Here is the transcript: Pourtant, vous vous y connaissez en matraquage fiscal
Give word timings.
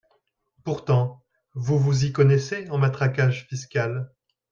Pourtant, 0.63 1.23
vous 1.53 1.77
vous 1.77 2.05
y 2.05 2.11
connaissez 2.11 2.67
en 2.71 2.79
matraquage 2.79 3.45
fiscal 3.45 4.11